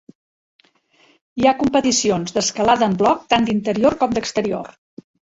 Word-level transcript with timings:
Hi 1.41 1.49
ha 1.49 1.51
competicions 1.59 2.33
d'escalada 2.37 2.87
en 2.91 2.95
bloc 3.01 3.21
tant 3.33 3.45
d'interior 3.51 3.97
com 4.05 4.15
d'exterior. 4.17 4.73